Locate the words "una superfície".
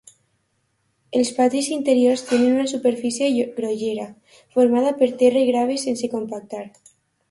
2.55-3.31